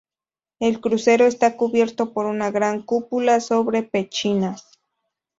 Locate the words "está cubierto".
1.27-2.11